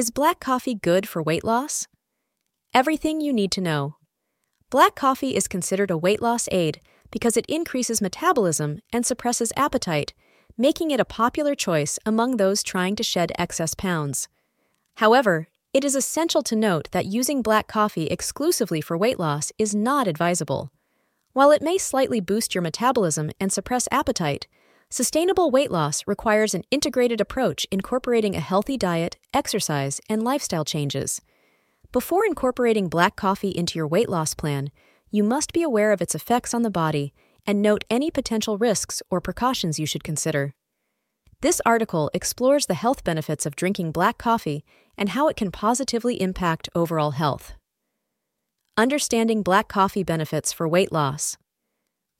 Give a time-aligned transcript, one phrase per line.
[0.00, 1.86] Is black coffee good for weight loss?
[2.72, 3.96] Everything you need to know.
[4.70, 6.80] Black coffee is considered a weight loss aid
[7.10, 10.14] because it increases metabolism and suppresses appetite,
[10.56, 14.30] making it a popular choice among those trying to shed excess pounds.
[14.96, 19.74] However, it is essential to note that using black coffee exclusively for weight loss is
[19.74, 20.72] not advisable.
[21.34, 24.46] While it may slightly boost your metabolism and suppress appetite,
[24.90, 31.20] sustainable weight loss requires an integrated approach incorporating a healthy diet, exercise, and lifestyle changes.
[31.92, 34.70] Before incorporating black coffee into your weight loss plan,
[35.10, 37.12] you must be aware of its effects on the body
[37.46, 40.54] and note any potential risks or precautions you should consider.
[41.40, 44.62] This article explores the health benefits of drinking black coffee
[44.98, 47.54] and how it can positively impact overall health.
[48.76, 51.38] Understanding black coffee benefits for weight loss.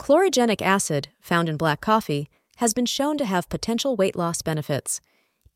[0.00, 5.00] Chlorogenic acid, found in black coffee, has been shown to have potential weight loss benefits.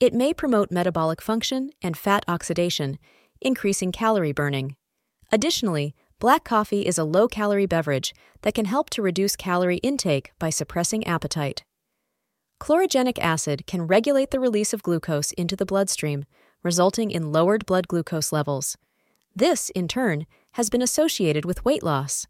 [0.00, 2.98] It may promote metabolic function and fat oxidation,
[3.42, 4.76] increasing calorie burning.
[5.30, 10.32] Additionally, black coffee is a low calorie beverage that can help to reduce calorie intake
[10.38, 11.62] by suppressing appetite.
[12.58, 16.24] Chlorogenic acid can regulate the release of glucose into the bloodstream,
[16.62, 18.78] resulting in lowered blood glucose levels.
[19.36, 22.26] This, in turn, has been associated with weight loss.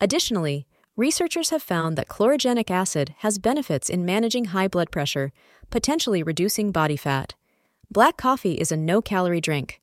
[0.00, 5.32] Additionally, researchers have found that chlorogenic acid has benefits in managing high blood pressure,
[5.70, 7.34] potentially reducing body fat.
[7.90, 9.80] Black coffee is a no calorie drink.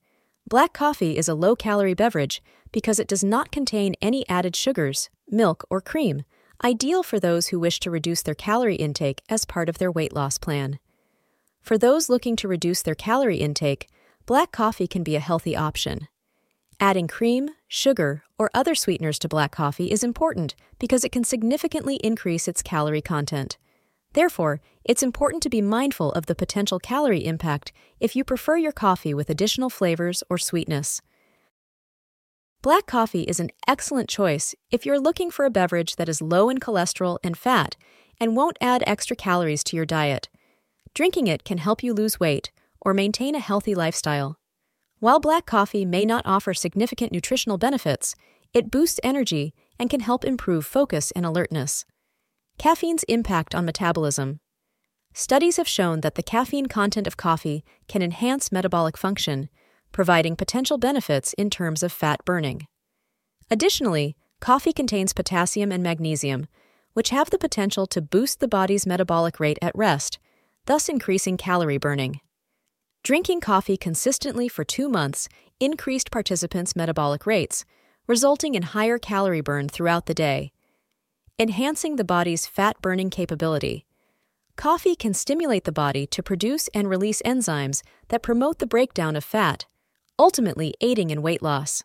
[0.47, 5.09] Black coffee is a low calorie beverage because it does not contain any added sugars,
[5.29, 6.23] milk, or cream,
[6.63, 10.13] ideal for those who wish to reduce their calorie intake as part of their weight
[10.13, 10.79] loss plan.
[11.61, 13.87] For those looking to reduce their calorie intake,
[14.25, 16.07] black coffee can be a healthy option.
[16.79, 21.95] Adding cream, sugar, or other sweeteners to black coffee is important because it can significantly
[21.97, 23.57] increase its calorie content.
[24.13, 28.71] Therefore, it's important to be mindful of the potential calorie impact if you prefer your
[28.71, 30.99] coffee with additional flavors or sweetness.
[32.63, 36.49] Black coffee is an excellent choice if you're looking for a beverage that is low
[36.49, 37.77] in cholesterol and fat
[38.19, 40.27] and won't add extra calories to your diet.
[40.95, 42.51] Drinking it can help you lose weight
[42.81, 44.38] or maintain a healthy lifestyle.
[44.99, 48.15] While black coffee may not offer significant nutritional benefits,
[48.53, 51.85] it boosts energy and can help improve focus and alertness.
[52.57, 54.41] Caffeine's impact on metabolism.
[55.13, 59.47] Studies have shown that the caffeine content of coffee can enhance metabolic function,
[59.93, 62.67] providing potential benefits in terms of fat burning.
[63.49, 66.45] Additionally, coffee contains potassium and magnesium,
[66.91, 70.19] which have the potential to boost the body's metabolic rate at rest,
[70.65, 72.19] thus increasing calorie burning.
[73.03, 75.29] Drinking coffee consistently for two months
[75.59, 77.65] increased participants' metabolic rates,
[78.07, 80.51] resulting in higher calorie burn throughout the day.
[81.37, 83.85] Enhancing the body's fat burning capability.
[84.57, 89.23] Coffee can stimulate the body to produce and release enzymes that promote the breakdown of
[89.23, 89.65] fat,
[90.19, 91.83] ultimately aiding in weight loss.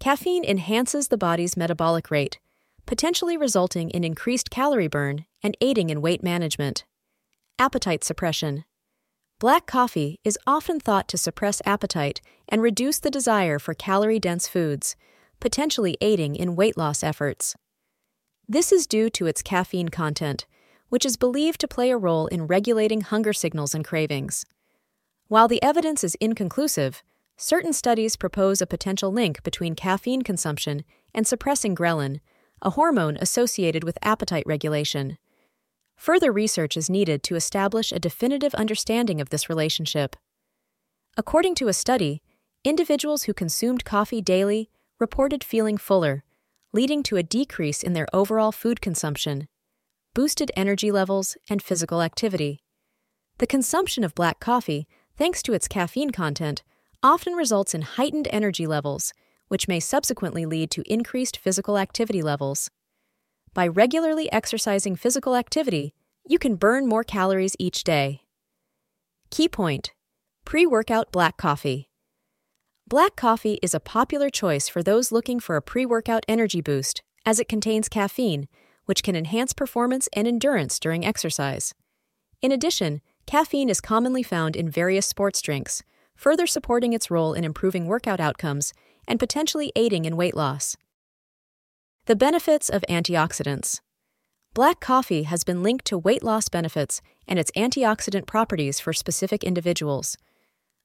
[0.00, 2.40] Caffeine enhances the body's metabolic rate,
[2.86, 6.84] potentially resulting in increased calorie burn and aiding in weight management.
[7.60, 8.64] Appetite suppression.
[9.40, 14.48] Black coffee is often thought to suppress appetite and reduce the desire for calorie dense
[14.48, 14.96] foods,
[15.38, 17.54] potentially aiding in weight loss efforts.
[18.48, 20.44] This is due to its caffeine content,
[20.88, 24.44] which is believed to play a role in regulating hunger signals and cravings.
[25.28, 27.04] While the evidence is inconclusive,
[27.36, 30.82] certain studies propose a potential link between caffeine consumption
[31.14, 32.18] and suppressing ghrelin,
[32.60, 35.16] a hormone associated with appetite regulation.
[35.98, 40.14] Further research is needed to establish a definitive understanding of this relationship.
[41.16, 42.22] According to a study,
[42.62, 44.70] individuals who consumed coffee daily
[45.00, 46.22] reported feeling fuller,
[46.72, 49.48] leading to a decrease in their overall food consumption,
[50.14, 52.60] boosted energy levels, and physical activity.
[53.38, 56.62] The consumption of black coffee, thanks to its caffeine content,
[57.02, 59.12] often results in heightened energy levels,
[59.48, 62.70] which may subsequently lead to increased physical activity levels.
[63.54, 65.94] By regularly exercising physical activity,
[66.26, 68.22] you can burn more calories each day.
[69.30, 69.92] Key point
[70.44, 71.88] Pre workout black coffee.
[72.86, 77.02] Black coffee is a popular choice for those looking for a pre workout energy boost,
[77.26, 78.48] as it contains caffeine,
[78.86, 81.74] which can enhance performance and endurance during exercise.
[82.40, 85.82] In addition, caffeine is commonly found in various sports drinks,
[86.16, 88.72] further supporting its role in improving workout outcomes
[89.06, 90.76] and potentially aiding in weight loss.
[92.08, 93.82] The benefits of antioxidants.
[94.54, 99.44] Black coffee has been linked to weight loss benefits and its antioxidant properties for specific
[99.44, 100.16] individuals.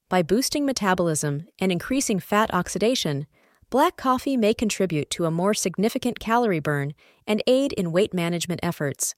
[0.09, 3.25] By boosting metabolism and increasing fat oxidation,
[3.69, 6.93] black coffee may contribute to a more significant calorie burn
[7.25, 9.15] and aid in weight management efforts.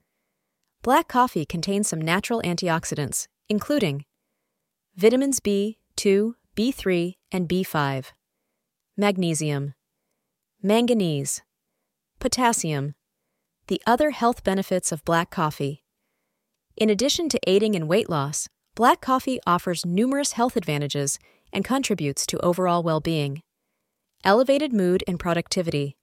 [0.83, 4.05] Black coffee contains some natural antioxidants, including
[4.95, 8.11] vitamins B, 2, B3, and B5.
[8.95, 9.73] Magnesium.
[10.61, 11.41] Manganese.
[12.25, 12.95] Potassium.
[13.67, 15.83] The other health benefits of black coffee.
[16.75, 21.19] In addition to aiding in weight loss, black coffee offers numerous health advantages
[21.53, 23.43] and contributes to overall well being.
[24.23, 25.97] Elevated mood and productivity.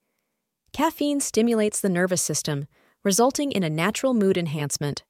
[0.72, 2.68] Caffeine stimulates the nervous system,
[3.02, 5.02] resulting in a natural mood enhancement.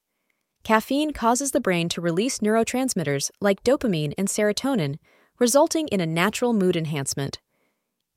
[0.63, 4.97] Caffeine causes the brain to release neurotransmitters like dopamine and serotonin,
[5.37, 7.39] resulting in a natural mood enhancement.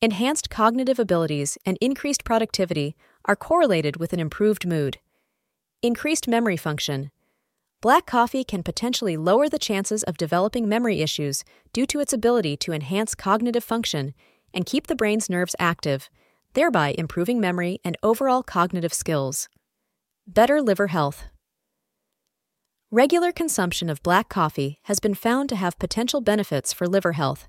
[0.02, 2.94] Enhanced cognitive abilities and increased productivity
[3.24, 4.98] are correlated with an improved mood.
[5.80, 7.10] Increased memory function.
[7.80, 12.58] Black coffee can potentially lower the chances of developing memory issues due to its ability
[12.58, 14.12] to enhance cognitive function
[14.52, 16.10] and keep the brain's nerves active,
[16.52, 19.48] thereby improving memory and overall cognitive skills.
[20.26, 21.24] Better liver health.
[22.90, 27.46] Regular consumption of black coffee has been found to have potential benefits for liver health,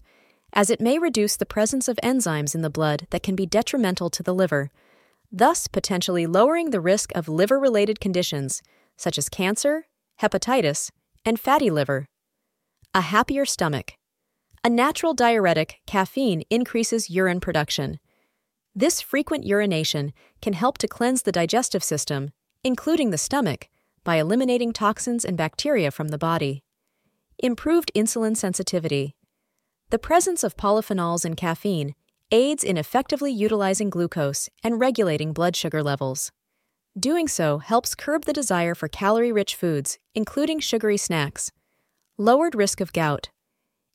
[0.54, 4.10] as it may reduce the presence of enzymes in the blood that can be detrimental
[4.10, 4.72] to the liver,
[5.32, 8.62] thus potentially lowering the risk of liver related conditions
[8.96, 9.88] such as cancer,
[10.22, 10.90] hepatitis,
[11.26, 12.08] and fatty liver.
[12.94, 13.94] A happier stomach.
[14.64, 18.00] A natural diuretic, caffeine increases urine production.
[18.74, 22.32] This frequent urination can help to cleanse the digestive system,
[22.64, 23.70] including the stomach
[24.04, 26.64] by eliminating toxins and bacteria from the body.
[27.40, 29.17] Improved insulin sensitivity.
[29.90, 31.96] The presence of polyphenols in caffeine
[32.30, 36.30] aids in effectively utilizing glucose and regulating blood sugar levels.
[37.00, 41.54] Doing so helps curb the desire for calorie rich foods, including sugary snacks.
[42.18, 43.30] Lowered risk of gout.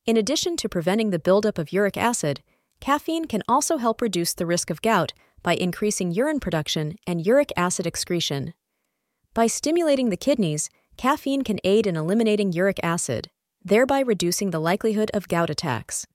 [0.07, 2.43] In addition to preventing the buildup of uric acid,
[2.81, 5.13] caffeine can also help reduce the risk of gout
[5.43, 8.55] by increasing urine production and uric acid excretion.
[9.35, 13.29] By stimulating the kidneys, caffeine can aid in eliminating uric acid,
[13.65, 16.07] thereby reducing the likelihood of gout attacks.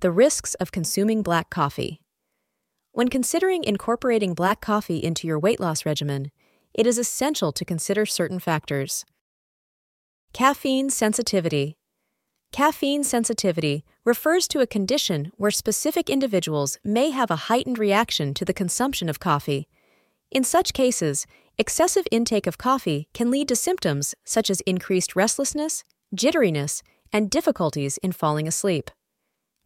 [0.00, 2.00] The risks of consuming black coffee.
[2.92, 6.30] When considering incorporating black coffee into your weight loss regimen,
[6.74, 9.04] it is essential to consider certain factors.
[10.32, 11.76] Caffeine sensitivity.
[12.52, 18.44] Caffeine sensitivity refers to a condition where specific individuals may have a heightened reaction to
[18.44, 19.68] the consumption of coffee.
[20.30, 21.26] In such cases,
[21.60, 25.84] Excessive intake of coffee can lead to symptoms such as increased restlessness,
[26.14, 28.90] jitteriness, and difficulties in falling asleep.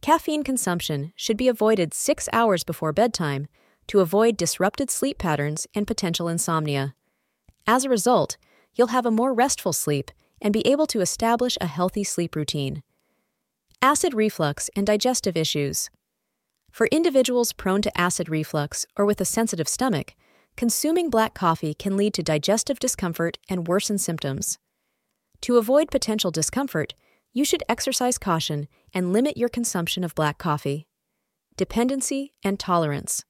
[0.01, 3.47] Caffeine consumption should be avoided six hours before bedtime
[3.87, 6.95] to avoid disrupted sleep patterns and potential insomnia.
[7.67, 8.37] As a result,
[8.75, 10.11] you'll have a more restful sleep
[10.41, 12.83] and be able to establish a healthy sleep routine.
[13.81, 15.89] Acid reflux and digestive issues.
[16.71, 20.13] For individuals prone to acid reflux or with a sensitive stomach,
[20.57, 24.59] consuming black coffee can lead to digestive discomfort and worsen symptoms.
[25.41, 26.93] To avoid potential discomfort,
[27.33, 30.87] you should exercise caution and limit your consumption of black coffee.
[31.57, 33.23] Dependency and tolerance.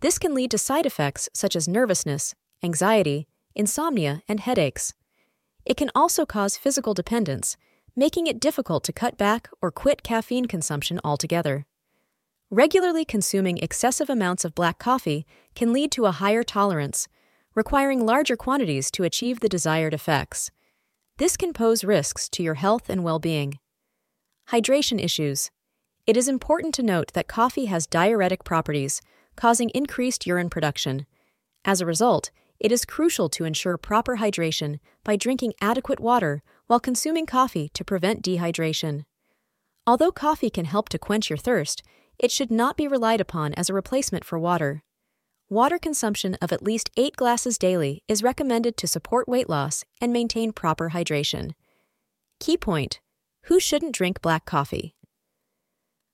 [0.00, 4.94] This can lead to side effects such as nervousness, anxiety, insomnia, and headaches.
[5.64, 7.56] It can also cause physical dependence,
[7.96, 11.66] making it difficult to cut back or quit caffeine consumption altogether.
[12.50, 17.08] Regularly consuming excessive amounts of black coffee can lead to a higher tolerance,
[17.54, 20.50] requiring larger quantities to achieve the desired effects.
[21.18, 23.58] This can pose risks to your health and well being.
[24.50, 25.50] Hydration issues.
[26.06, 29.02] It is important to note that coffee has diuretic properties,
[29.34, 31.06] causing increased urine production.
[31.64, 36.78] As a result, it is crucial to ensure proper hydration by drinking adequate water while
[36.78, 39.04] consuming coffee to prevent dehydration.
[39.88, 41.82] Although coffee can help to quench your thirst,
[42.20, 44.84] it should not be relied upon as a replacement for water.
[45.50, 50.12] Water consumption of at least 8 glasses daily is recommended to support weight loss and
[50.12, 51.52] maintain proper hydration.
[52.38, 53.00] Key point
[53.44, 54.94] Who shouldn't drink black coffee?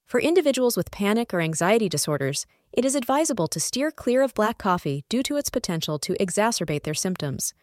[0.07, 4.57] For individuals with panic or anxiety disorders, it is advisable to steer clear of black
[4.57, 7.55] coffee due to its potential to exacerbate their symptoms.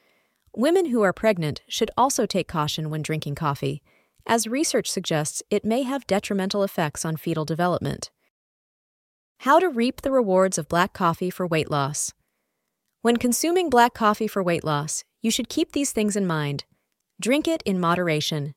[0.54, 3.82] Women who are pregnant should also take caution when drinking coffee,
[4.28, 8.12] as research suggests it may have detrimental effects on fetal development.
[9.42, 12.14] How to reap the rewards of black coffee for weight loss.
[13.02, 16.66] When consuming black coffee for weight loss, you should keep these things in mind.
[17.20, 18.54] Drink it in moderation.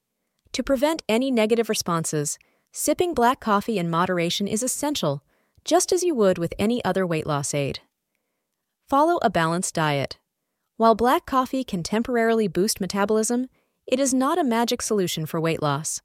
[0.53, 2.39] To prevent any negative responses,
[2.71, 5.25] sipping black coffee in moderation is essential,
[5.65, 7.81] just as you would with any other weight loss aid.
[8.87, 10.19] Follow a balanced diet.
[10.77, 13.49] While black coffee can temporarily boost metabolism,
[13.87, 16.03] it is not a magic solution for weight loss.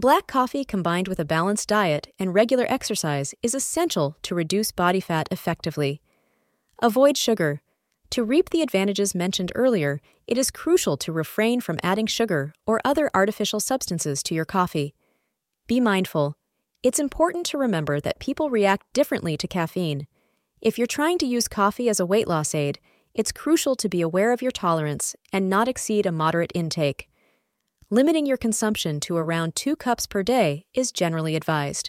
[0.00, 5.00] Black coffee combined with a balanced diet and regular exercise is essential to reduce body
[5.00, 6.00] fat effectively.
[6.80, 7.62] Avoid sugar.
[8.10, 12.80] To reap the advantages mentioned earlier, it is crucial to refrain from adding sugar or
[12.84, 14.94] other artificial substances to your coffee.
[15.66, 16.36] Be mindful.
[16.84, 20.06] It's important to remember that people react differently to caffeine.
[20.60, 22.78] If you're trying to use coffee as a weight loss aid,
[23.14, 27.08] it's crucial to be aware of your tolerance and not exceed a moderate intake.
[27.90, 31.88] Limiting your consumption to around two cups per day is generally advised.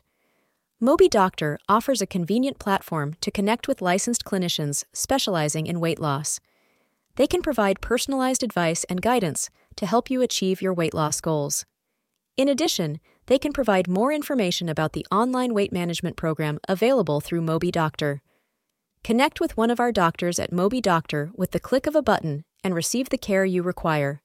[0.81, 6.39] MobiDoctor offers a convenient platform to connect with licensed clinicians specializing in weight loss.
[7.17, 11.65] They can provide personalized advice and guidance to help you achieve your weight loss goals.
[12.37, 17.41] In addition, they can provide more information about the online weight management program available through
[17.41, 18.21] MobiDoctor.
[19.03, 22.73] Connect with one of our doctors at MobiDoctor with the click of a button and
[22.73, 24.21] receive the care you require.